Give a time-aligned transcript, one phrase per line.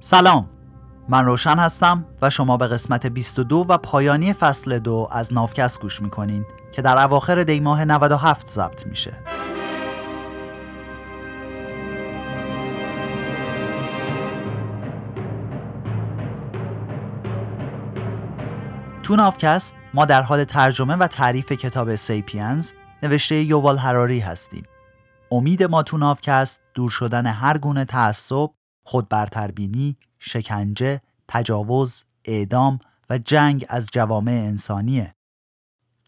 [0.00, 0.48] سلام.
[1.08, 6.02] من روشن هستم و شما به قسمت 22 و پایانی فصل دو از نافکس گوش
[6.02, 9.12] می‌کنین که در اواخر دی ماه 97 ضبط میشه.
[19.02, 22.72] تو نافکست ما در حال ترجمه و تعریف کتاب سیپینز
[23.02, 24.62] نوشته یووال هراری هستیم.
[25.30, 28.50] امید ما تو نافکست دور شدن هر گونه تعصب
[28.88, 32.78] خودبرتربینی، شکنجه، تجاوز، اعدام
[33.10, 35.14] و جنگ از جوامع انسانیه.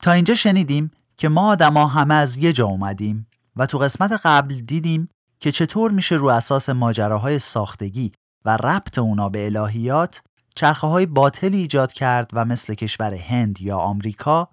[0.03, 4.55] تا اینجا شنیدیم که ما آدما همه از یه جا اومدیم و تو قسمت قبل
[4.55, 5.09] دیدیم
[5.41, 8.13] که چطور میشه رو اساس ماجراهای ساختگی
[8.45, 10.23] و ربط اونا به الهیات
[10.55, 14.49] چرخه های باطلی ایجاد کرد و مثل کشور هند یا آمریکا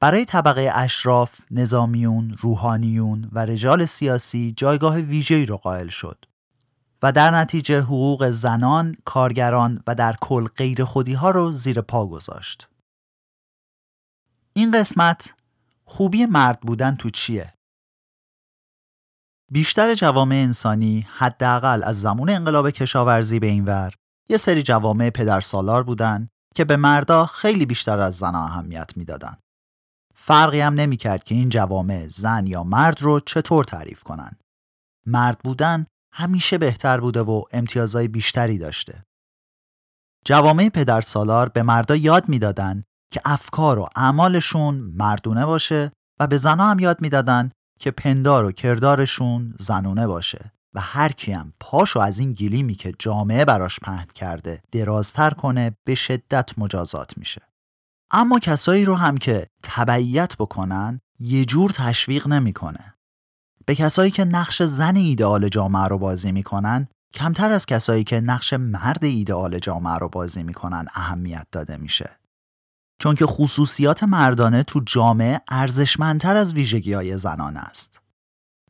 [0.00, 6.27] برای طبقه اشراف، نظامیون، روحانیون و رجال سیاسی جایگاه ویژه‌ای رو قائل شد.
[7.02, 12.06] و در نتیجه حقوق زنان، کارگران و در کل غیر خودی ها رو زیر پا
[12.06, 12.68] گذاشت.
[14.52, 15.34] این قسمت
[15.84, 17.54] خوبی مرد بودن تو چیه؟
[19.52, 23.94] بیشتر جوامع انسانی حداقل از زمان انقلاب کشاورزی به این ور
[24.28, 29.36] یه سری جوامع پدرسالار بودن که به مردا خیلی بیشتر از زنها اهمیت می‌دادن.
[30.14, 34.36] فرقی هم نمی‌کرد که این جوامع زن یا مرد رو چطور تعریف کنن.
[35.06, 39.04] مرد بودن همیشه بهتر بوده و امتیازهای بیشتری داشته.
[40.24, 46.70] جوامع پدرسالار به مردا یاد می‌دادن که افکار و اعمالشون مردونه باشه و به زنها
[46.70, 52.32] هم یاد می‌دادن که پندار و کردارشون زنونه باشه و هر کیم پاشو از این
[52.32, 57.42] گلیمی که جامعه براش پهن کرده درازتر کنه به شدت مجازات میشه.
[58.10, 62.94] اما کسایی رو هم که تبعیت بکنن یه جور تشویق نمی‌کنه.
[63.68, 68.52] به کسایی که نقش زن ایدئال جامعه رو بازی می‌کنن کمتر از کسایی که نقش
[68.52, 72.10] مرد ایدئال جامعه رو بازی می‌کنن اهمیت داده میشه.
[72.98, 78.00] چون که خصوصیات مردانه تو جامعه ارزشمندتر از ویژگی های زنان است.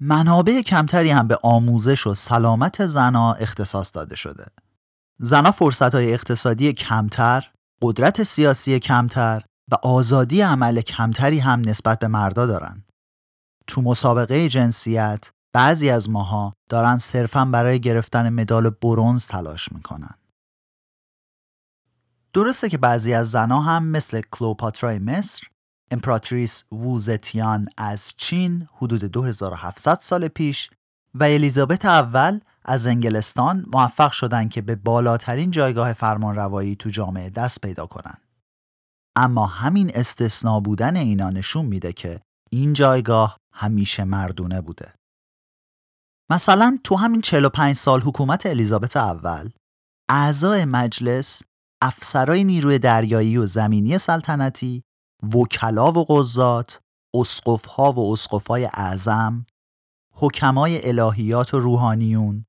[0.00, 4.46] منابع کمتری هم به آموزش و سلامت زنا اختصاص داده شده.
[5.18, 7.50] زنا فرصت های اقتصادی کمتر،
[7.82, 9.42] قدرت سیاسی کمتر
[9.72, 12.84] و آزادی عمل کمتری هم نسبت به مردا دارن.
[13.68, 20.14] تو مسابقه جنسیت بعضی از ماها دارن صرفا برای گرفتن مدال برونز تلاش می‌کنن.
[22.32, 25.46] درسته که بعضی از زنها هم مثل کلوپاترای مصر،
[25.90, 30.70] امپراتریس ووزتیان از چین حدود 2700 سال پیش
[31.14, 37.60] و الیزابت اول از انگلستان موفق شدن که به بالاترین جایگاه فرمانروایی تو جامعه دست
[37.60, 38.18] پیدا کنن.
[39.16, 44.94] اما همین استثنا بودن اینا نشون میده که این جایگاه همیشه مردونه بوده.
[46.30, 49.50] مثلا تو همین 45 سال حکومت الیزابت اول
[50.10, 51.42] اعضای مجلس
[51.82, 54.82] افسرای نیروی دریایی و زمینی سلطنتی
[55.34, 56.80] وکلا و قضات
[57.14, 59.46] اسقفها و اسقفای اعظم
[60.14, 62.44] حکمای الهیات و روحانیون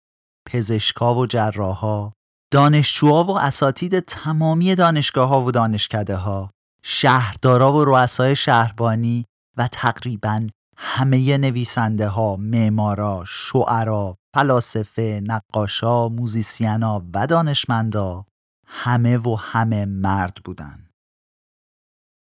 [0.47, 2.11] پزشکا و جراحا
[2.51, 6.51] دانشجوها و اساتید تمامی دانشگاه ها و دانشکده ها
[6.83, 9.25] شهردارا و رؤسای شهربانی
[9.57, 10.47] و تقریبا
[10.81, 18.25] همه نویسنده ها، معمارا، شعرا، فلاسفه، نقاشا، موزیسینا و دانشمندا
[18.67, 20.89] همه و همه مرد بودن.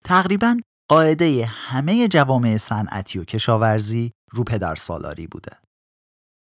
[0.03, 0.59] تقریبا
[0.89, 5.57] قاعده همه جوامع صنعتی و کشاورزی رو پدر سالاری بوده.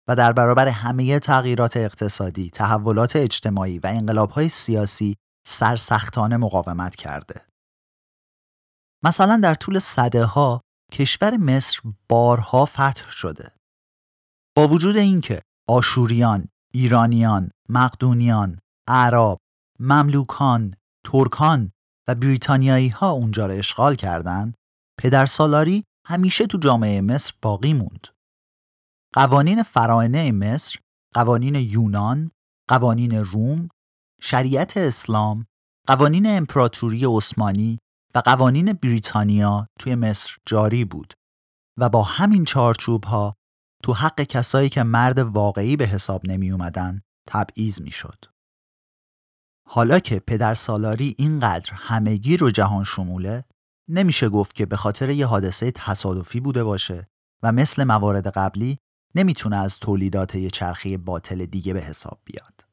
[0.09, 5.17] و در برابر همه تغییرات اقتصادی، تحولات اجتماعی و انقلابهای سیاسی
[5.47, 7.47] سرسختانه مقاومت کرده.
[9.05, 10.61] مثلا در طول صده ها
[10.93, 13.53] کشور مصر بارها فتح شده.
[14.57, 19.39] با وجود اینکه آشوریان، ایرانیان، مقدونیان، اعراب،
[19.81, 20.75] مملوکان،
[21.07, 21.73] ترکان
[22.09, 24.55] و بریتانیایی ها اونجا را اشغال کردند،
[24.99, 28.07] پدر سالاری همیشه تو جامعه مصر باقی موند.
[29.15, 30.79] قوانین فراینه مصر،
[31.15, 32.31] قوانین یونان،
[32.69, 33.69] قوانین روم،
[34.23, 35.47] شریعت اسلام،
[35.87, 37.79] قوانین امپراتوری عثمانی
[38.15, 41.15] و قوانین بریتانیا توی مصر جاری بود
[41.79, 43.35] و با همین چارچوب ها
[43.83, 48.25] تو حق کسایی که مرد واقعی به حساب نمی اومدن تبعیض می شد.
[49.67, 53.45] حالا که پدر سالاری اینقدر همگی رو جهان شموله
[53.89, 57.09] نمیشه گفت که به خاطر یه حادثه تصادفی بوده باشه
[57.43, 58.79] و مثل موارد قبلی
[59.15, 62.65] نمی‌تونه از تولیدات یه چرخه باطل دیگه به حساب بیاد.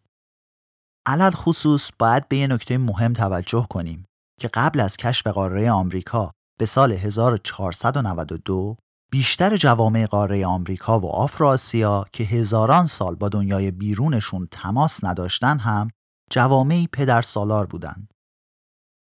[1.05, 4.05] علل خصوص باید به یه نکته مهم توجه کنیم
[4.39, 8.77] که قبل از کشف قاره آمریکا به سال 1492
[9.11, 15.87] بیشتر جوامع قاره آمریکا و آفراسیا که هزاران سال با دنیای بیرونشون تماس نداشتن هم
[16.31, 18.07] جوامعی پدر سالار بودن.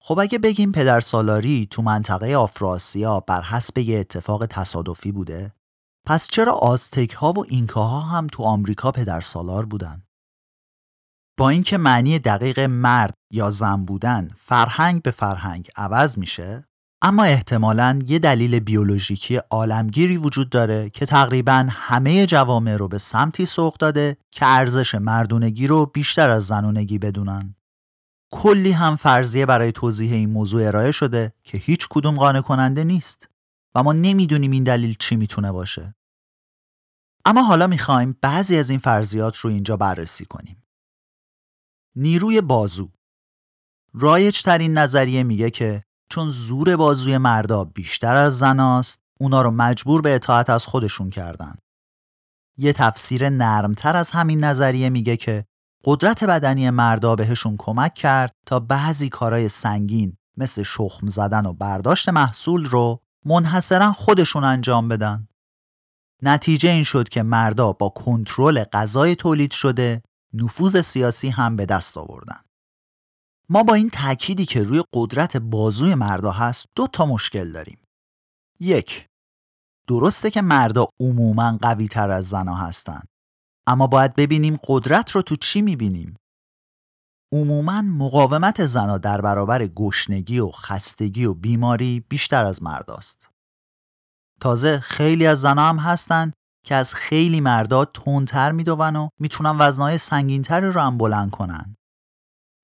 [0.03, 5.53] خب اگه بگیم پدر سالاری تو منطقه آفراسیا بر حسب یه اتفاق تصادفی بوده
[6.07, 10.03] پس چرا آزتک ها و اینکاها هم تو آمریکا پدر سالار بودن؟
[11.39, 16.65] با اینکه معنی دقیق مرد یا زن بودن فرهنگ به فرهنگ عوض میشه
[17.03, 23.47] اما احتمالا یه دلیل بیولوژیکی عالمگیری وجود داره که تقریبا همه جوامع رو به سمتی
[23.47, 27.55] سوق داده که ارزش مردونگی رو بیشتر از زنونگی بدونن.
[28.33, 33.29] کلی هم فرضیه برای توضیح این موضوع ارائه شده که هیچ کدوم قانع کننده نیست
[33.75, 35.95] و ما نمی‌دونیم این دلیل چی می‌تونه باشه.
[37.25, 40.63] اما حالا می‌خوایم بعضی از این فرضیات رو اینجا بررسی کنیم.
[41.97, 42.89] نیروی بازو
[43.95, 50.03] رایج ترین نظریه میگه که چون زور بازوی مردا بیشتر از زناست اونا رو مجبور
[50.03, 51.55] به اطاعت از خودشون کردن.
[52.57, 55.45] یه تفسیر نرمتر از همین نظریه میگه که
[55.85, 62.09] قدرت بدنی مردا بهشون کمک کرد تا بعضی کارهای سنگین مثل شخم زدن و برداشت
[62.09, 65.29] محصول رو منحصرا خودشون انجام بدن.
[66.23, 70.03] نتیجه این شد که مردا با کنترل غذای تولید شده
[70.35, 72.41] نفوذ سیاسی هم به دست آوردن.
[73.49, 77.79] ما با این تأکیدی که روی قدرت بازوی مردا هست دو تا مشکل داریم.
[78.61, 79.07] یک
[79.89, 83.03] درسته که مردا عموما قوی تر از زنا هستن
[83.67, 86.17] اما باید ببینیم قدرت رو تو چی می‌بینیم.
[87.33, 93.31] عموما مقاومت زنا در برابر گشنگی و خستگی و بیماری بیشتر از مرداست.
[94.41, 96.33] تازه خیلی از زنا هم هستن
[96.69, 101.77] که از خیلی مردا تندتر میدون و می‌تونن وزنهای سنگینتری رو هم بلند کنن.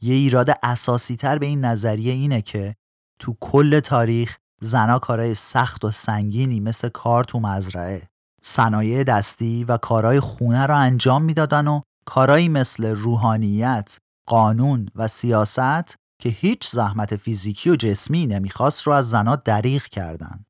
[0.02, 2.74] یه ایراد اساسی تر به این نظریه اینه که
[3.20, 8.08] تو کل تاریخ زنا کارهای سخت و سنگینی مثل کار تو مزرعه
[8.42, 13.98] صنایع دستی و کارهای خونه را انجام می‌دادن و کارهایی مثل روحانیت،
[14.28, 20.44] قانون و سیاست که هیچ زحمت فیزیکی و جسمی نمی‌خواست رو از زنا دریغ کردن.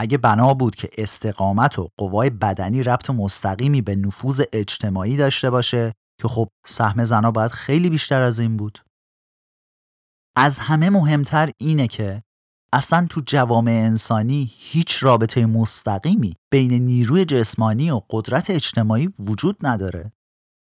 [0.00, 5.92] اگه بنا بود که استقامت و قوای بدنی ربط مستقیمی به نفوذ اجتماعی داشته باشه
[6.20, 8.78] که خب سهم زنا باید خیلی بیشتر از این بود.
[10.36, 12.22] از همه مهمتر اینه که
[12.72, 20.12] اصلا تو جوامع انسانی هیچ رابطه مستقیمی بین نیروی جسمانی و قدرت اجتماعی وجود نداره.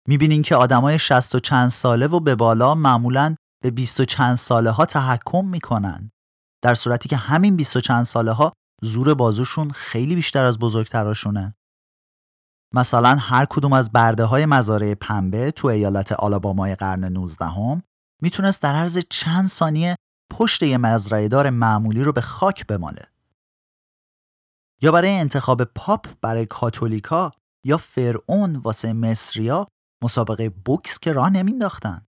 [0.07, 4.36] می‌بینین که آدمای شست و چند ساله و به بالا معمولا به بیست و چند
[4.36, 6.12] ساله ها تحکم می‌کنن.
[6.63, 11.56] در صورتی که همین بیست و چند ساله ها زور بازوشون خیلی بیشتر از بزرگتراشونه.
[12.74, 17.81] مثلا هر کدوم از برده های مزارع پنبه تو ایالت آلابامای قرن 19 هم
[18.22, 19.95] می‌تونست در عرض چند ثانیه
[20.31, 23.01] پشت یه مزرعه دار معمولی رو به خاک بماله.
[24.81, 27.31] یا برای انتخاب پاپ برای کاتولیکا
[27.66, 29.68] یا فرعون واسه مصریا
[30.04, 32.06] مسابقه بوکس که راه نمینداختن.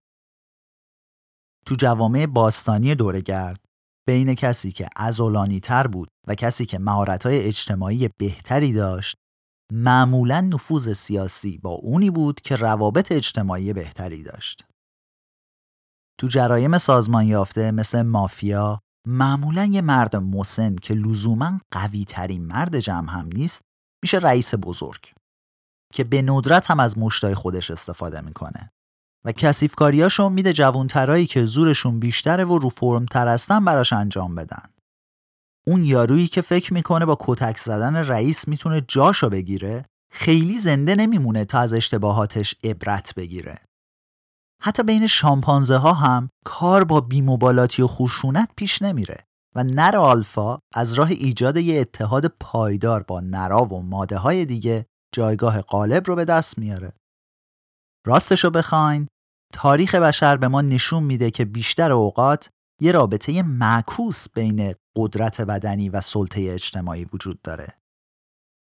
[1.66, 3.63] تو جوامع باستانی دورگرد
[4.08, 9.16] بین کسی که ازولانی تر بود و کسی که مهارت‌های اجتماعی بهتری داشت
[9.74, 14.66] معمولا نفوذ سیاسی با اونی بود که روابط اجتماعی بهتری داشت.
[16.20, 22.80] تو جرایم سازمان یافته مثل مافیا معمولا یه مرد مسن که لزوما قوی ترین مرد
[22.80, 23.62] جمع هم نیست
[24.04, 25.14] میشه رئیس بزرگ
[25.94, 28.72] که به ندرت هم از مشتای خودش استفاده می‌کنه
[29.26, 34.70] و کسیفکاریاشو میده جوانترایی که زورشون بیشتره و رو فرم تر هستن براش انجام بدن.
[35.68, 41.46] اون یارویی که فکر می‌کنه با کتک زدن رئیس می‌تونه جاشو بگیره خیلی زنده نمیمونه
[41.46, 43.60] تا از اشتباهاتش عبرت بگیره.
[44.62, 49.18] حتی بین شامپانزه ها هم کار با بیموبالاتی و خشونت پیش نمیره
[49.56, 54.86] و نر آلفا از راه ایجاد یه اتحاد پایدار با نرا و ماده های دیگه
[55.16, 56.94] جایگاه غالب رو به دست میاره.
[58.08, 59.08] راستشو بخواین
[59.54, 62.50] تاریخ بشر به ما نشون میده که بیشتر اوقات
[62.82, 67.68] یه رابطه معکوس بین قدرت بدنی و سلطه اجتماعی وجود داره.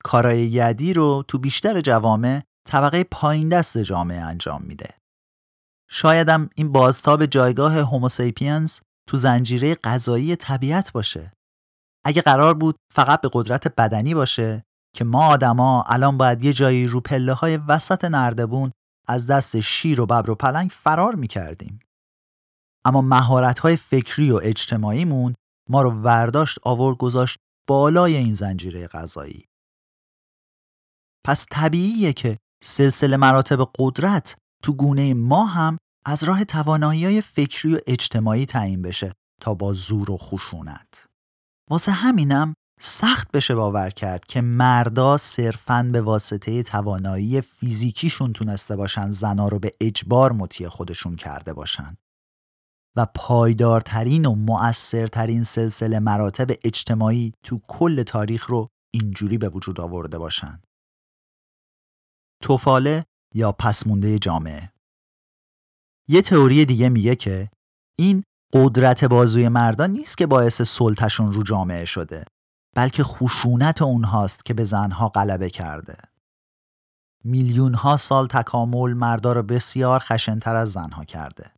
[0.04, 4.90] کارای یدی رو تو بیشتر جوامع طبقه پایین دست جامعه انجام میده.
[5.90, 11.32] شایدم این بازتاب جایگاه هوموسیپینز تو زنجیره غذایی طبیعت باشه.
[12.04, 14.64] اگه قرار بود فقط به قدرت بدنی باشه
[14.96, 18.72] که ما آدما الان باید یه جایی رو پله های وسط نردبون
[19.06, 21.80] از دست شیر و ببر و پلنگ فرار می‌کردیم.
[22.84, 25.34] اما مهارت های فکری و اجتماعیمون
[25.70, 29.44] ما رو ورداشت آورد گذاشت بالای این زنجیره غذایی.
[31.26, 37.74] پس طبیعیه که سلسله مراتب قدرت تو گونه ما هم از راه توانایی های فکری
[37.74, 41.06] و اجتماعی تعیین بشه تا با زور و خشونت.
[41.70, 49.10] واسه همینم سخت بشه باور کرد که مردا صرفاً به واسطه توانایی فیزیکیشون تونسته باشن
[49.10, 51.96] زنا رو به اجبار مطیع خودشون کرده باشن.
[52.96, 60.18] و پایدارترین و مؤثرترین سلسله مراتب اجتماعی تو کل تاریخ رو اینجوری به وجود آورده
[60.18, 60.62] باشن.
[62.42, 63.04] توفاله
[63.34, 64.72] یا پسمونده جامعه؟
[66.08, 67.50] یه تئوری دیگه میگه که
[67.98, 72.24] این قدرت بازوی مردان نیست که باعث سلطشون رو جامعه شده.
[72.74, 75.98] بلکه خشونت اونهاست که به زنها غلبه کرده.
[77.24, 81.52] میلیون ها سال تکامل مردا رو بسیار خشنتر از زنها کرده.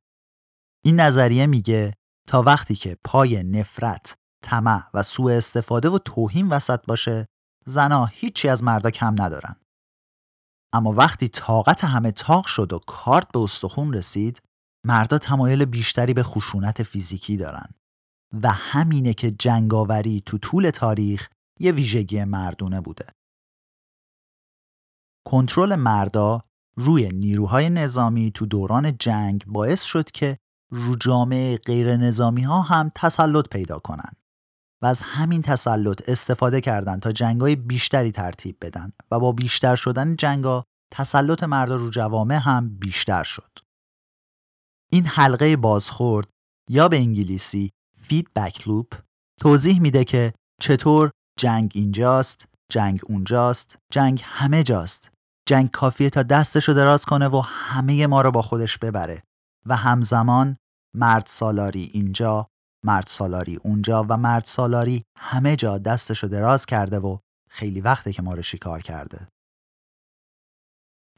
[0.84, 1.94] این نظریه میگه
[2.28, 7.26] تا وقتی که پای نفرت، طمع و سوء استفاده و توهین وسط باشه،
[7.66, 9.56] زنها هیچی از مردا کم ندارن.
[10.72, 14.42] اما وقتی طاقت همه تاق شد و کارت به استخون رسید،
[14.86, 17.66] مردا تمایل بیشتری به خشونت فیزیکی دارن.
[18.42, 21.28] و همینه که جنگاوری تو طول تاریخ
[21.60, 23.06] یه ویژگی مردونه بوده.
[25.26, 26.42] کنترل مردا
[26.76, 30.38] روی نیروهای نظامی تو دوران جنگ باعث شد که
[30.70, 34.12] رو جامعه غیر نظامی ها هم تسلط پیدا کنن
[34.82, 40.16] و از همین تسلط استفاده کردند تا جنگای بیشتری ترتیب بدن و با بیشتر شدن
[40.16, 43.58] جنگا تسلط مردا رو جوامع هم بیشتر شد.
[44.92, 46.28] این حلقه بازخورد
[46.70, 47.72] یا به انگلیسی
[48.08, 48.94] feedback loop
[49.40, 55.10] توضیح میده که چطور جنگ اینجاست، جنگ اونجاست، جنگ همه جاست.
[55.48, 59.22] جنگ کافیه تا دستشو دراز کنه و همه ما رو با خودش ببره
[59.66, 60.56] و همزمان
[60.96, 62.46] مرد سالاری اینجا،
[62.84, 67.18] مرد سالاری اونجا و مرد سالاری همه جا دستشو دراز کرده و
[67.50, 69.28] خیلی وقته که ما رو شکار کرده.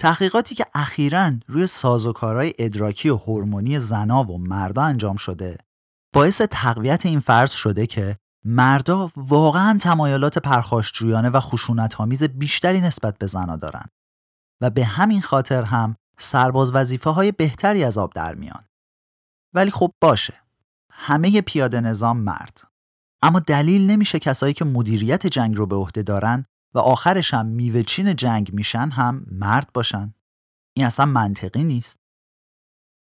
[0.01, 5.59] تحقیقاتی که اخیرا روی سازوکارهای ادراکی و هورمونی زنا و مردا انجام شده
[6.13, 11.95] باعث تقویت این فرض شده که مردا واقعا تمایلات پرخاشجویانه و خشونت
[12.27, 13.85] بیشتری نسبت به زنا دارن
[14.61, 18.65] و به همین خاطر هم سرباز وظیفه های بهتری از آب در میان.
[19.55, 20.35] ولی خب باشه.
[20.93, 22.61] همه پیاده نظام مرد.
[23.23, 28.17] اما دلیل نمیشه کسایی که مدیریت جنگ رو به عهده دارن و آخرش هم میوهچین
[28.17, 30.15] جنگ میشن هم مرد باشن.
[30.77, 32.08] این اصلا منطقی نیست.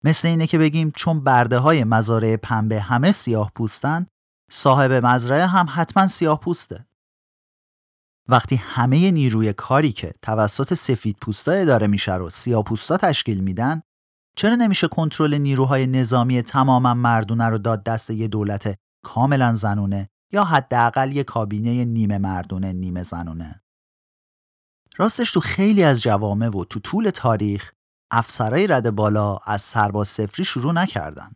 [0.03, 4.07] مثل اینه که بگیم چون برده های مزارع پنبه همه سیاه پوستن
[4.51, 6.85] صاحب مزرعه هم حتما سیاه پوسته.
[8.29, 13.81] وقتی همه نیروی کاری که توسط سفید پوستا اداره میشه رو سیاه پوستا تشکیل میدن
[14.35, 20.43] چرا نمیشه کنترل نیروهای نظامی تماما مردونه رو داد دست یه دولت کاملا زنونه یا
[20.43, 23.61] حداقل یه کابینه نیمه مردونه نیمه زنونه
[24.97, 27.71] راستش تو خیلی از جوامع و تو طول تاریخ
[28.11, 31.33] افسرای رد بالا از سرباز سفری شروع نکردن.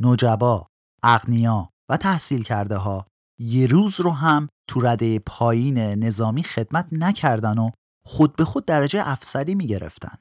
[0.00, 0.66] نوجبا،
[1.02, 3.06] اغنیا و تحصیل کرده ها
[3.40, 7.70] یه روز رو هم تو رده پایین نظامی خدمت نکردن و
[8.04, 10.16] خود به خود درجه افسری می گرفتن.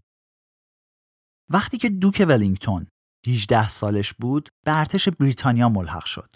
[1.50, 2.88] وقتی که دوک ولینگتون
[3.27, 6.36] 18 سالش بود به ارتش بریتانیا ملحق شد.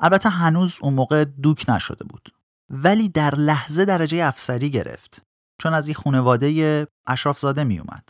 [0.00, 2.28] البته هنوز اون موقع دوک نشده بود.
[2.70, 5.22] ولی در لحظه درجه افسری گرفت
[5.60, 8.08] چون از این خانواده اشرافزاده می اومد.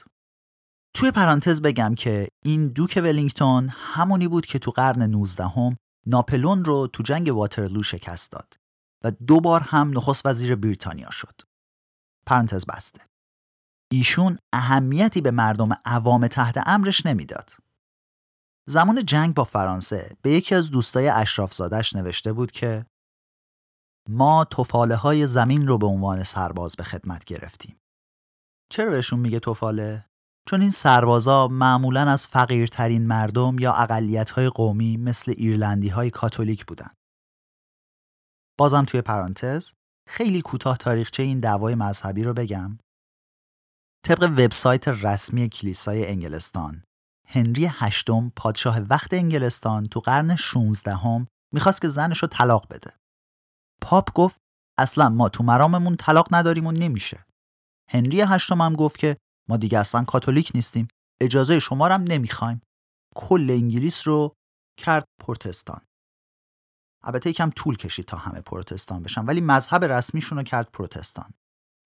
[0.97, 5.77] توی پرانتز بگم که این دوک ولینگتون همونی بود که تو قرن 19 هم
[6.07, 8.55] ناپلون رو تو جنگ واترلو شکست داد
[9.05, 11.41] و دو بار هم نخست وزیر بریتانیا شد.
[12.27, 13.01] پرانتز بسته.
[13.93, 17.51] ایشون اهمیتی به مردم عوام تحت امرش نمی‌داد.
[18.69, 22.87] زمان جنگ با فرانسه به یکی از دوستای اشرافزادش نوشته بود که
[24.09, 27.81] ما توفاله های زمین رو به عنوان سرباز به خدمت گرفتیم.
[28.71, 30.07] چرا بهشون میگه توفاله؟
[30.49, 33.73] چون این سربازا معمولا از فقیرترین مردم یا
[34.35, 36.91] های قومی مثل ایرلندی های کاتولیک بودن.
[38.59, 39.73] بازم توی پرانتز
[40.09, 42.79] خیلی کوتاه تاریخچه این دعوای مذهبی رو بگم.
[44.05, 46.83] طبق وبسایت رسمی کلیسای انگلستان
[47.29, 52.93] هنری هشتم پادشاه وقت انگلستان تو قرن 16 هم می‌خواست که زنش رو طلاق بده.
[53.83, 54.41] پاپ گفت
[54.79, 57.27] اصلا ما تو مراممون طلاق نداریم و نمیشه.
[57.91, 59.17] هنری هشتم هم گفت که
[59.49, 60.89] ما دیگه اصلا کاتولیک نیستیم.
[61.21, 62.61] اجازه شما هم نمی‌خوایم.
[63.15, 64.33] کل انگلیس رو
[64.79, 65.81] کرد پروتستان.
[67.05, 71.31] البته یکم طول کشید تا همه پروتستان بشن ولی مذهب رسمیشون رو کرد پروتستان.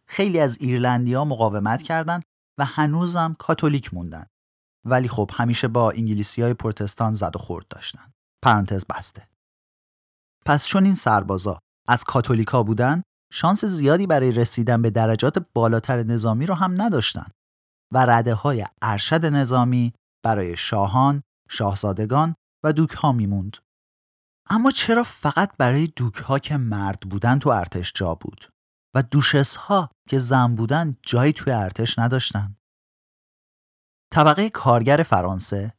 [0.07, 2.23] خیلی از ایرلندیا مقاومت کردند
[2.59, 4.26] و هنوزم کاتولیک موندن.
[4.87, 8.12] ولی خب همیشه با انگلیسی های پروتستان زد و خورد داشتن.
[8.45, 9.29] پرانتز بسته.
[10.47, 13.02] پس چون این سربازا از کاتولیکا بودن
[13.33, 17.26] شانس زیادی برای رسیدن به درجات بالاتر نظامی رو هم نداشتن.
[17.94, 19.92] و رده های ارشد نظامی
[20.25, 23.56] برای شاهان، شاهزادگان و دوک ها میموند.
[24.50, 28.49] اما چرا فقط برای دوک ها که مرد بودن تو ارتش جا بود
[28.97, 32.56] و دوشس ها که زن بودن جایی توی ارتش نداشتن؟
[34.12, 35.73] طبقه کارگر فرانسه،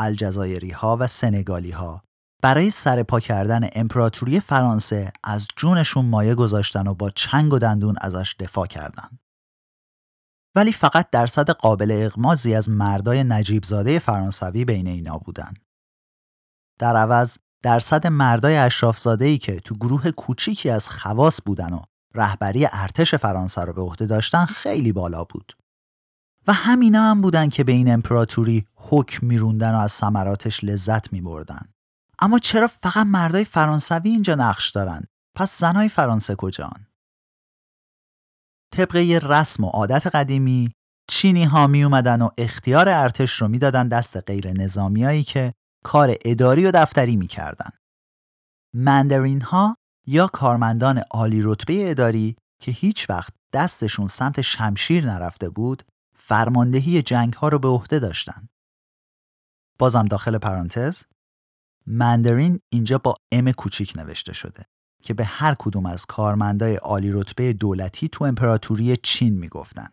[0.00, 2.02] الجزایری ها و سنگالی ها
[2.42, 8.36] برای سرپا کردن امپراتوری فرانسه از جونشون مایه گذاشتن و با چنگ و دندون ازش
[8.40, 9.18] دفاع کردند.
[10.56, 15.54] ولی فقط درصد قابل اغمازی از مردای نجیبزاده فرانسوی بین اینا بودن.
[16.78, 21.82] در عوض درصد مردای اشرافزاده که تو گروه کوچیکی از خواص بودن و
[22.14, 25.52] رهبری ارتش فرانسه رو به عهده داشتن خیلی بالا بود.
[26.46, 31.68] و همینا هم بودن که به این امپراتوری حکم میروندن و از ثمراتش لذت میبردن.
[32.18, 35.02] اما چرا فقط مردای فرانسوی اینجا نقش دارن؟
[35.34, 36.86] پس زنای فرانسه کجان؟
[38.76, 40.72] طبق یه رسم و عادت قدیمی
[41.08, 45.52] چینی ها می اومدن و اختیار ارتش رو می‌دادن دست غیر نظامیایی که
[45.84, 47.70] کار اداری و دفتری می‌کردن.
[48.74, 55.82] مندرین ها یا کارمندان عالی رتبه اداری که هیچ وقت دستشون سمت شمشیر نرفته بود
[56.16, 58.48] فرماندهی جنگ ها رو به عهده داشتن.
[59.78, 61.02] بازم داخل پرانتز
[61.86, 64.64] مندرین اینجا با ام کوچیک نوشته شده
[65.06, 69.88] که به هر کدوم از کارمندای عالی رتبه دولتی تو امپراتوری چین می‌گفتن.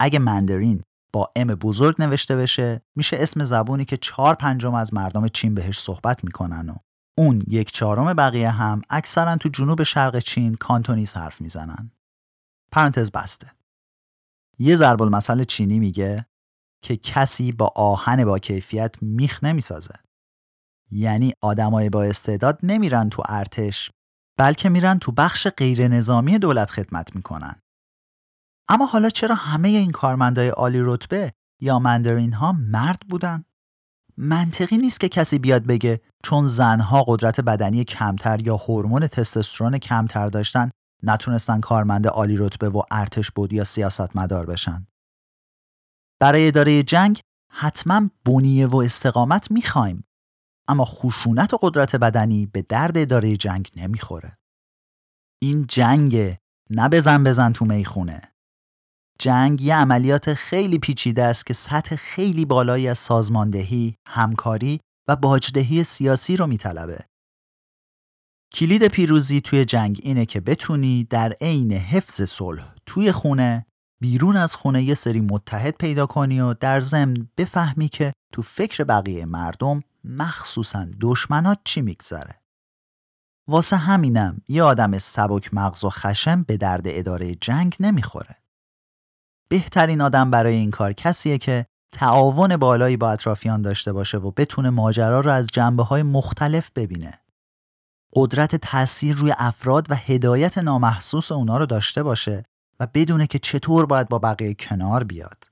[0.00, 5.28] اگه مندرین با ام بزرگ نوشته بشه میشه اسم زبونی که چهار پنجم از مردم
[5.28, 6.74] چین بهش صحبت می‌کنن و
[7.18, 11.90] اون یک چهارم بقیه هم اکثرا تو جنوب شرق چین کانتونیز حرف می‌زنن.
[12.72, 13.52] پرانتز بسته.
[14.58, 16.26] یه ضرب المثل چینی میگه
[16.82, 19.94] که کسی با آهن با کیفیت میخ نمی‌سازه.
[20.90, 23.90] یعنی آدمای با استعداد نمیرن تو ارتش
[24.38, 27.62] بلکه میرن تو بخش غیر نظامی دولت خدمت می‌کنن.
[28.68, 33.44] اما حالا چرا همه این کارمندای عالی رتبه یا مندرین ها مرد بودن؟
[34.16, 40.28] منطقی نیست که کسی بیاد بگه چون زنها قدرت بدنی کمتر یا هورمون تستوسترون کمتر
[40.28, 40.70] داشتن
[41.02, 44.86] نتونستن کارمند عالی رتبه و ارتش بود یا سیاست مدار بشن.
[46.20, 50.04] برای اداره جنگ حتما بنیه و استقامت می‌خوایم
[50.68, 54.38] اما خشونت و قدرت بدنی به درد اداره جنگ نمی‌خوره.
[55.42, 56.36] این جنگ
[56.70, 58.22] نه بزن بزن تو می‌خونه.
[59.18, 65.84] جنگ یه عملیات خیلی پیچیده است که سطح خیلی بالایی از سازماندهی، همکاری و باجدهی
[65.84, 66.98] سیاسی رو میطلبه.
[68.52, 73.66] کلید پیروزی توی جنگ اینه که بتونی در عین حفظ صلح توی خونه
[74.00, 78.84] بیرون از خونه یه سری متحد پیدا کنی و در ضمن بفهمی که تو فکر
[78.84, 82.40] بقیه مردم مخصوصا دشمنات چی میگذره.
[83.48, 88.36] واسه همینم یه آدم سبک مغز و خشم به درد اداره جنگ نمی‌خوره.
[89.48, 94.70] بهترین آدم برای این کار کسیه که تعاون بالایی با اطرافیان داشته باشه و بتونه
[94.70, 97.20] ماجرا رو از جنبه های مختلف ببینه.
[98.12, 102.44] قدرت تاثیر روی افراد و هدایت نامحسوس اونا رو داشته باشه
[102.80, 105.44] و بدونه که چطور باید با بقیه کنار بیاد.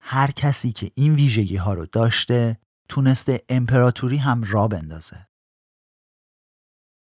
[0.00, 2.56] هر کسی که این ویژگی ها رو داشته
[2.90, 5.26] تونسته امپراتوری هم را بندازه.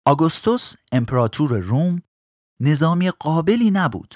[0.05, 2.01] آگوستوس امپراتور روم
[2.61, 4.15] نظامی قابلی نبود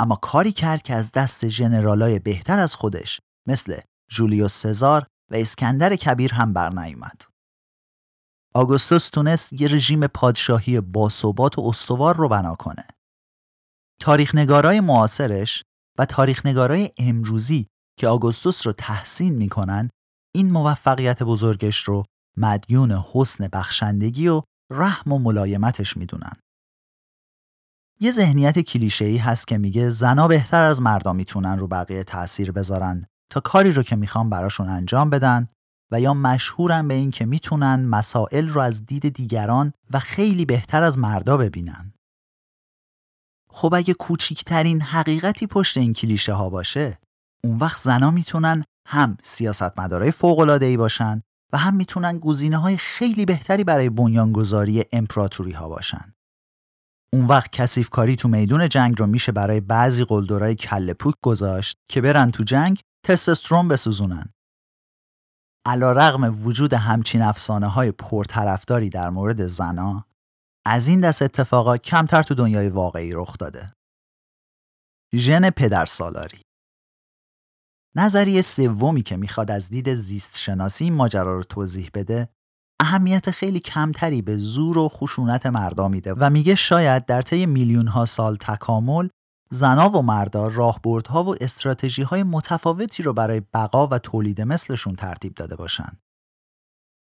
[0.00, 5.96] اما کاری کرد که از دست ژنرالای بهتر از خودش مثل جولیوس سزار و اسکندر
[5.96, 7.22] کبیر هم برنیومد.
[8.54, 12.86] آگوستوس تونست یه رژیم پادشاهی باثبات و استوار رو بنا کنه.
[14.00, 15.64] تاریخنگارای معاصرش
[15.98, 17.66] و تاریخنگارای امروزی
[17.98, 19.90] که آگوستوس رو تحسین می‌کنن
[20.36, 22.04] این موفقیت بزرگش رو
[22.36, 26.32] مدیون حسن بخشندگی و رحم و ملایمتش می‌دونن.
[28.00, 33.06] یه ذهنیت کلیشه‌ای هست که میگه زنا بهتر از مردا می‌تونن رو بقیه تاثیر بذارن
[33.30, 35.48] تا کاری رو که می‌خوان براشون انجام بدن
[35.92, 40.82] و یا مشهورن به این که می‌تونن مسائل رو از دید دیگران و خیلی بهتر
[40.82, 41.92] از مردا ببینن.
[43.50, 46.98] خب اگه کوچیکترین حقیقتی پشت این کلیشه ها باشه
[47.44, 50.12] اون وقت زنا می‌تونن هم سیاستمدارای
[50.60, 56.14] ای باشن و هم می‌تونن گزینه های خیلی بهتری برای بنیانگذاری امپراتوری ها باشن.
[57.12, 61.78] اون وقت کسیف کاری تو میدون جنگ رو میشه برای بعضی قلدرای کله پوک گذاشت
[61.88, 64.32] که برن تو جنگ تستوسترون بسوزونن.
[65.66, 70.04] علا رغم وجود همچین افسانه های پرطرفداری در مورد زنا
[70.66, 73.66] از این دست اتفاقا کمتر تو دنیای واقعی رخ داده.
[75.14, 76.43] ژن پدر سالاری
[77.96, 82.28] نظریه سومی که می‌خواد از دید زیست شناسی ماجرا رو توضیح بده
[82.80, 87.86] اهمیت خیلی کمتری به زور و خشونت مردا میده و میگه شاید در طی میلیون
[87.86, 89.08] ها سال تکامل
[89.50, 95.34] زنا و مردا راهبردها و استراتژی های متفاوتی رو برای بقا و تولید مثلشون ترتیب
[95.34, 95.98] داده باشن.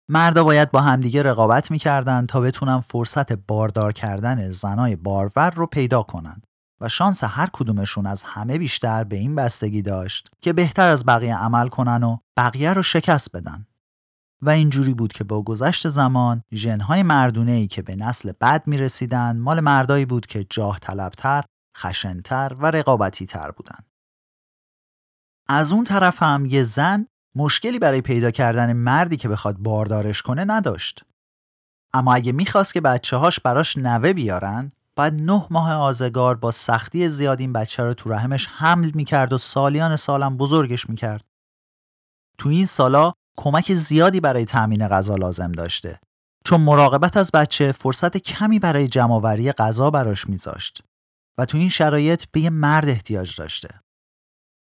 [0.10, 6.04] مردا باید با همدیگه رقابت می‌کردن تا بتونن فرصت باردار کردن زنای بارور رو پیدا
[6.04, 6.42] کنن
[6.82, 11.38] و شانس هر کدومشون از همه بیشتر به این بستگی داشت که بهتر از بقیه
[11.38, 13.66] عمل کنن و بقیه رو شکست بدن.
[14.42, 18.78] و اینجوری بود که با گذشت زمان ژنهای مردونه ای که به نسل بعد می
[18.78, 21.44] رسیدن مال مردایی بود که جاه طلبتر،
[21.78, 23.80] خشنتر و رقابتی تر بودن.
[25.50, 30.46] از اون طرف هم یه زن مشکلی برای پیدا کردن مردی که بخواد باردارش کنه
[30.46, 31.04] نداشت.
[31.94, 37.10] اما اگه می‌خواست که بچه هاش براش نوه بیارن بعد نه ماه آزگار با سختی
[37.10, 41.26] زیاد این بچه رو تو رحمش حمل می‌کرد و سالیان سالم بزرگش می‌کرد.
[42.38, 46.00] تو این سالا کمک زیادی برای تأمین غذا لازم داشته
[46.46, 50.84] چون مراقبت از بچه فرصت کمی برای جمعآوری غذا براش میذاشت
[51.38, 53.70] و تو این شرایط به یه مرد احتیاج داشته.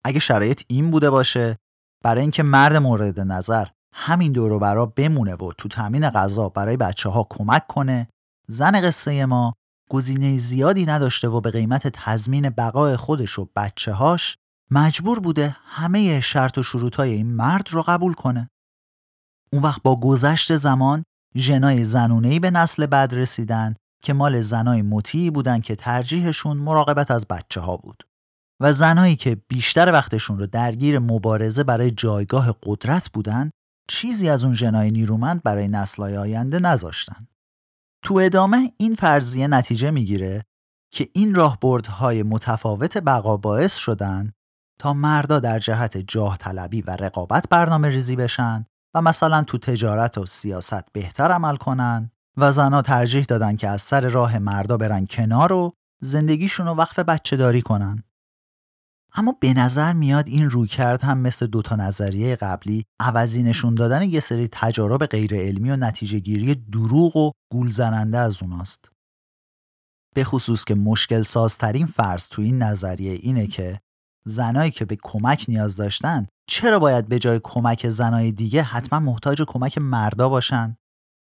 [0.05, 1.57] اگه شرایط این بوده باشه
[2.05, 7.09] برای اینکه مرد مورد نظر همین دورو برا بمونه و تو تامین غذا برای بچه
[7.09, 8.09] ها کمک کنه
[8.49, 9.55] زن قصه ما
[9.91, 14.37] گزینه زیادی نداشته و به قیمت تضمین بقای خودش و بچه هاش
[14.71, 18.51] مجبور بوده همه شرط و شروط این مرد رو قبول کنه.
[19.53, 21.05] اون وقت با گذشت زمان
[21.37, 27.27] ژنای زنونهی به نسل بعد رسیدن که مال زنای مطیعی بودن که ترجیحشون مراقبت از
[27.27, 28.03] بچه ها بود.
[28.61, 33.51] و زنایی که بیشتر وقتشون رو درگیر مبارزه برای جایگاه قدرت بودن
[33.89, 37.27] چیزی از اون ژنای نیرومند برای نسلهای آینده نذاشتن.
[38.05, 40.43] تو ادامه این فرضیه نتیجه می‌گیره
[40.93, 44.33] که این راهبردهای متفاوت بقا باعث شدن
[44.79, 50.19] تا مردا در جهت جاه طلبی و رقابت برنامه ریزی بشن و مثلا تو تجارت
[50.19, 55.07] و سیاست بهتر عمل کنن و زنها ترجیح دادن که از سر راه مردا برن
[55.07, 58.03] کنار و زندگیشون رو وقف بچه داری کنن.
[59.17, 64.21] اما به نظر میاد این رویکرد هم مثل دوتا نظریه قبلی عوضی نشون دادن یه
[64.21, 68.89] سری تجارب غیر علمی و نتیجه گیری دروغ و گول زننده از اوناست.
[70.15, 73.81] به خصوص که مشکل سازترین فرض تو این نظریه اینه که
[74.27, 79.43] زنایی که به کمک نیاز داشتن چرا باید به جای کمک زنای دیگه حتما محتاج
[79.47, 80.77] کمک مردا باشن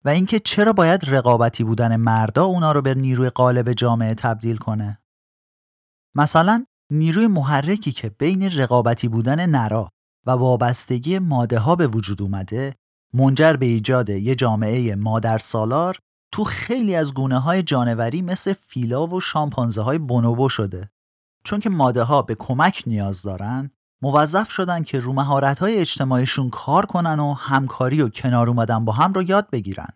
[0.05, 4.99] و اینکه چرا باید رقابتی بودن مردا اونا رو به نیروی قالب جامعه تبدیل کنه
[6.16, 9.88] مثلا نیروی محرکی که بین رقابتی بودن نرا
[10.27, 12.75] و وابستگی ماده ها به وجود اومده
[13.14, 15.99] منجر به ایجاد یه جامعه مادر سالار
[16.33, 20.90] تو خیلی از گونه های جانوری مثل فیلا و شامپانزه های بونوبو شده
[21.44, 23.70] چون که ماده ها به کمک نیاز دارن
[24.03, 28.92] موظف شدن که رو مهارت های اجتماعیشون کار کنن و همکاری و کنار اومدن با
[28.92, 29.88] هم رو یاد بگیرن.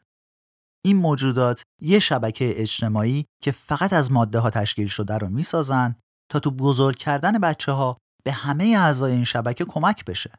[0.85, 5.97] این موجودات یه شبکه اجتماعی که فقط از ماده ها تشکیل شده رو می‌سازن
[6.31, 10.31] تا تو بزرگ کردن بچه ها به همه اعضای این شبکه کمک بشه.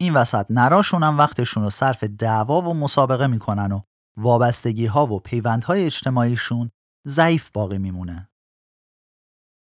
[0.00, 3.80] این وسط نراشون هم وقتشون رو صرف دعوا و مسابقه می‌کنن و
[4.18, 6.70] وابستگی ها و پیوندهای اجتماعیشون
[7.08, 8.28] ضعیف باقی میمونه.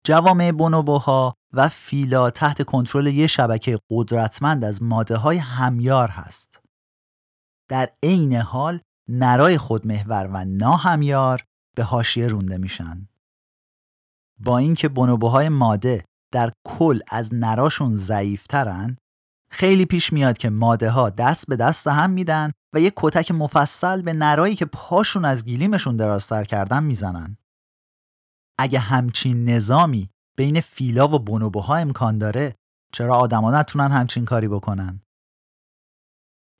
[0.05, 6.61] جوامع بونوبوها و فیلا تحت کنترل یک شبکه قدرتمند از ماده های همیار هست.
[7.69, 11.43] در عین حال نرای خودمحور و ناهمیار
[11.75, 13.07] به حاشیه رونده میشن.
[14.39, 18.97] با اینکه بونوبوهای ماده در کل از نراشون ضعیفترن
[19.51, 24.01] خیلی پیش میاد که ماده ها دست به دست هم میدن و یک کتک مفصل
[24.01, 27.37] به نرایی که پاشون از گیلیمشون درازتر کردن می‌زنن.
[28.59, 32.55] اگه همچین نظامی بین فیلا و بونوبوها امکان داره
[32.93, 35.01] چرا آدما نتونن همچین کاری بکنن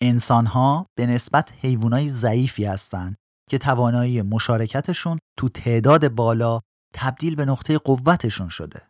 [0.01, 3.15] انسانها به نسبت حیوانای ضعیفی هستند
[3.49, 6.59] که توانایی مشارکتشون تو تعداد بالا
[6.93, 8.87] تبدیل به نقطه قوتشون شده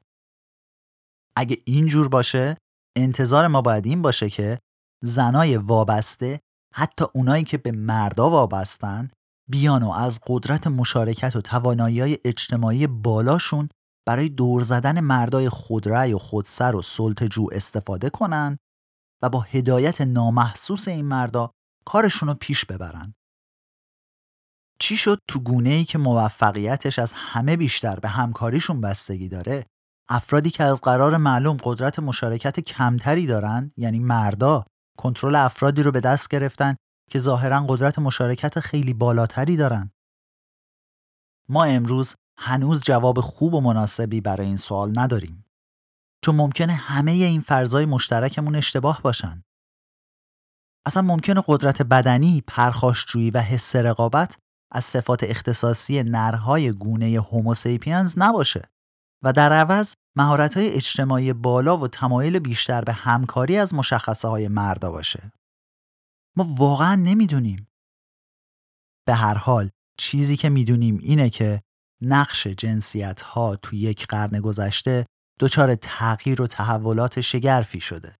[1.38, 2.58] اگه اینجور باشه
[2.98, 4.60] انتظار ما باید این باشه که
[5.04, 6.40] زنای وابسته
[6.74, 9.10] حتی اونایی که به مردا وابستن
[9.50, 13.70] بیان و از قدرت مشارکت و توانایی اجتماعی بالاشون
[14.08, 18.58] برای دور زدن مردای خودرأی و خودسر و سلطجو استفاده کنن
[19.24, 21.52] و با هدایت نامحسوس این مردا
[21.86, 23.14] کارشون رو پیش ببرن.
[24.80, 29.66] چی شد تو گونه ای که موفقیتش از همه بیشتر به همکاریشون بستگی داره؟
[30.10, 34.66] افرادی که از قرار معلوم قدرت مشارکت کمتری دارن یعنی مردا
[34.98, 36.76] کنترل افرادی رو به دست گرفتن
[37.10, 39.92] که ظاهرا قدرت مشارکت خیلی بالاتری دارن.
[41.50, 45.46] ما امروز هنوز جواب خوب و مناسبی برای این سوال نداریم.
[46.24, 49.44] چون ممکنه همه این فرضای مشترکمون اشتباه باشن.
[50.86, 54.38] اصلا ممکنه قدرت بدنی، پرخاشجویی و حس رقابت
[54.71, 58.69] از صفات اختصاصی نرهای گونه هوموسیپینز نباشه
[59.23, 64.91] و در عوض مهارت‌های اجتماعی بالا و تمایل بیشتر به همکاری از مشخصه های مردا
[64.91, 65.32] باشه.
[66.38, 67.67] ما واقعا نمی‌دونیم
[69.08, 71.62] به هر حال چیزی که می‌دونیم اینه که
[72.01, 75.06] نقش جنسیت ها تو یک قرن گذشته
[75.39, 78.15] دچار تغییر و تحولات شگرفی شده.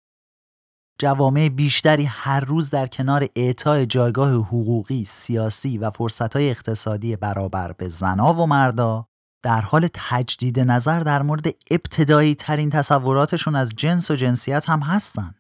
[1.00, 7.90] جوامع بیشتری هر روز در کنار اعطای جایگاه حقوقی، سیاسی و فرصتهای اقتصادی برابر به
[7.90, 9.08] زنا و مردا
[9.44, 15.36] در حال تجدید نظر در مورد ابتدایی ترین تصوراتشون از جنس و جنسیت هم هستن.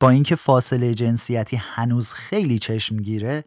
[0.00, 3.44] با اینکه فاصله جنسیتی هنوز خیلی چشمگیره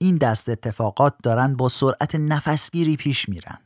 [0.00, 3.58] این دست اتفاقات دارن با سرعت نفسگیری پیش میرن.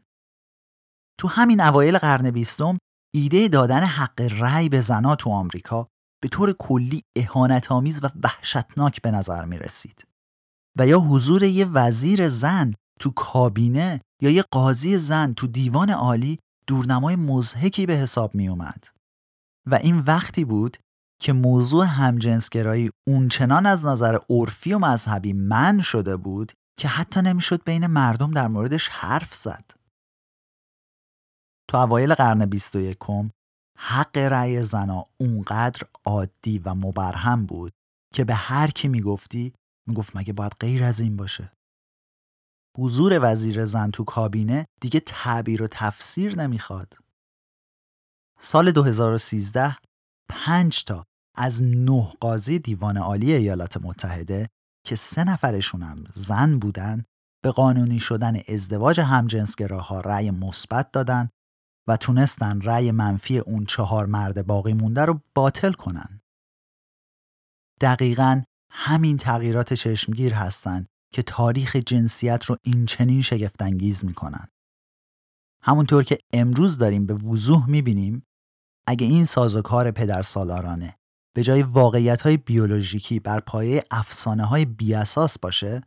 [1.18, 2.78] تو همین اوایل قرن بیستم
[3.14, 5.91] ایده دادن حق رأی به زنا تو آمریکا
[6.22, 10.06] به طور کلی اهانتآمیز و وحشتناک به نظر می رسید.
[10.78, 16.38] و یا حضور یه وزیر زن تو کابینه یا یه قاضی زن تو دیوان عالی
[16.66, 18.84] دورنمای مزهکی به حساب می اومد.
[19.66, 20.76] و این وقتی بود
[21.20, 27.64] که موضوع همجنسگرایی اونچنان از نظر عرفی و مذهبی من شده بود که حتی نمی‌شد
[27.64, 29.64] بین مردم در موردش حرف زد.
[31.68, 32.96] تو اوایل قرن 21
[33.78, 37.72] حق رأی زنا اونقدر عادی و مبرهم بود
[38.14, 39.54] که به هر کی می‌گفتی
[39.88, 41.52] می‌گفت مگه باید غیر از این باشه؟
[42.78, 46.98] حضور وزیر زن تو کابینه دیگه تعبیر و تفسیر نمی‌خواد.
[48.38, 49.76] سال 2013
[50.28, 51.04] پنج تا
[51.36, 54.48] از نه قاضی دیوان عالی ایالات متحده
[54.86, 57.04] که سه نفرشون هم زن بودن
[57.44, 61.28] به قانونی شدن ازدواج همجنسگراها رأی مثبت دادن
[61.88, 66.20] و تونستن رأی منفی اون چهار مرد باقی مونده رو باطل کنن.
[67.80, 74.48] دقیقا همین تغییرات چشمگیر هستند که تاریخ جنسیت رو این چنین شگفتانگیز می‌کنن.
[75.62, 78.22] همونطور که امروز داریم به وضوح می‌بینیم
[78.86, 80.96] اگه این سازوکار پدر سالارانه
[81.34, 85.82] به جای واقعیت های بیولوژیکی بر پایه افسانه های بیاساس باشه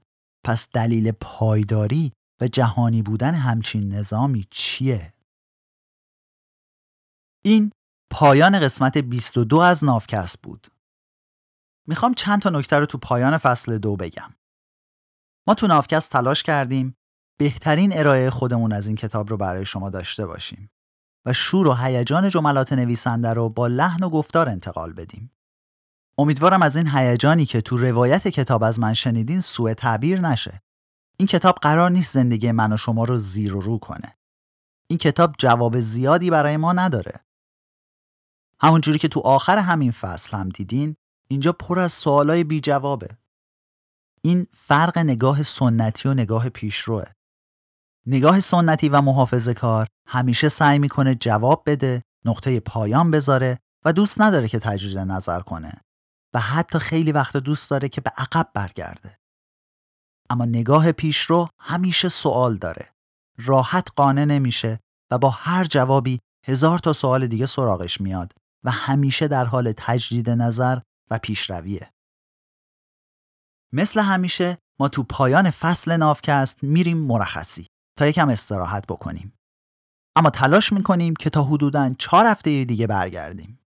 [0.45, 5.14] پس دلیل پایداری و جهانی بودن همچین نظامی چیه؟
[7.45, 7.71] این
[8.11, 10.67] پایان قسمت 22 از نافکست بود.
[11.87, 14.33] می‌خوام چند تا نکته رو تو پایان فصل دو بگم.
[15.47, 16.95] ما تو نافکست تلاش کردیم
[17.39, 20.71] بهترین ارائه خودمون از این کتاب رو برای شما داشته باشیم
[21.25, 25.31] و شور و هیجان جملات نویسنده رو با لحن و گفتار انتقال بدیم.
[26.17, 30.61] امیدوارم از این هیجانی که تو روایت کتاب از من شنیدین سوء تعبیر نشه.
[31.17, 34.17] این کتاب قرار نیست زندگی من و شما رو زیر و رو کنه.
[34.87, 37.25] این کتاب جواب زیادی برای ما نداره.
[38.61, 40.95] همونجوری که تو آخر همین فصل هم دیدین
[41.27, 43.17] اینجا پر از سوالای بی جوابه.
[44.21, 47.05] این فرق نگاه سنتی و نگاه پیشروه.
[48.05, 54.21] نگاه سنتی و محافظه کار همیشه سعی می‌کنه جواب بده، نقطه پایان بذاره و دوست
[54.21, 55.73] نداره که تجدید نظر کنه
[56.33, 59.17] و حتی خیلی وقت دوست داره که به عقب برگرده.
[60.29, 62.93] اما نگاه پیشرو همیشه سوال داره.
[63.37, 64.79] راحت قانع نمیشه
[65.11, 68.33] و با هر جوابی هزار تا سوال دیگه سراغش میاد
[68.65, 70.79] و همیشه در حال تجدید نظر
[71.11, 71.91] و پیشرویه.
[73.73, 79.33] مثل همیشه ما تو پایان فصل نافکست میریم مرخصی تا یکم استراحت بکنیم.
[80.15, 83.59] اما تلاش می‌کنیم که تا حدوداً چهار هفته دیگه برگردیم.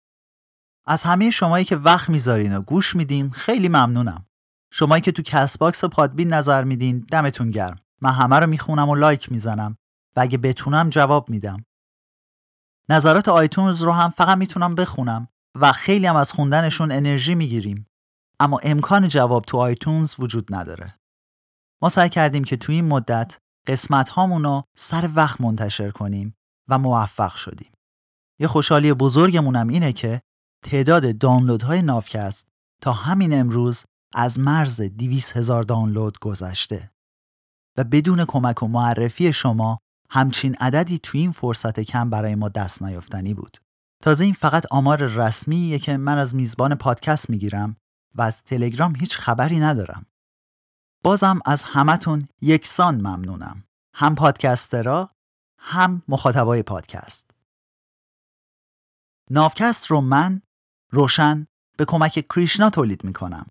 [0.85, 4.25] از همه شمایی که وقت می‌ذارین و گوش میدین خیلی ممنونم.
[4.73, 7.79] شمایی که تو Castbox و Podbean نظر میدین دمتون گرم.
[8.01, 9.77] من همه رو می‌خونم و لایک می‌زنم
[10.15, 11.63] و اگه بتونم جواب میدم.
[12.89, 15.27] نظرات iTunes رو هم فقط می‌تونم بخونم
[15.59, 17.87] و خیلی هم از خوندنشون انرژی می‌گیریم.
[18.39, 20.99] اما امکان جواب تو iTunes وجود نداره.
[21.81, 26.35] ما سعی کردیم که تو این مدت قسمت هامونو سر وقت منتشر کنیم
[26.69, 27.71] و موفق شدیم.
[28.39, 30.21] یه خوشحالی بزرگمونم اینه که
[30.65, 32.47] تعداد دانلودهای نافکست
[32.81, 36.91] تا همین امروز از مرز 200 هزار دانلود گذشته
[37.77, 39.77] و بدون کمک و معرفی شما
[40.09, 43.57] همچین عددی تو این فرصت کم برای ما دست نیافتنی بود.
[44.03, 47.77] تازه این فقط آمار رسمیه که من از میزبان پادکست می‌گیرم
[48.15, 50.05] و از تلگرام هیچ خبری ندارم.
[51.03, 53.63] بازم از همتون یکسان ممنونم.
[53.93, 55.11] هم پادکسترا
[55.57, 57.31] هم مخاطبای پادکست.
[59.29, 60.41] نافکست رو من
[60.91, 63.47] روشن به کمک کریشنا تولید می‌کنم.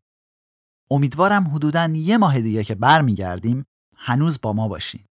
[0.90, 3.64] امیدوارم حدوداً یه ماه دیگه که برمیگردیم
[3.96, 5.04] هنوز با ما باشین.